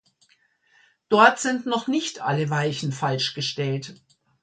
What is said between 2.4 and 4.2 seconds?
Weichen falsch gestellt.